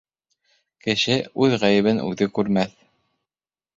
Кеше 0.85 1.17
үҙ 1.47 1.55
ғәйебен 1.65 2.03
үҙе 2.09 2.29
күрмәҫ. 2.39 2.77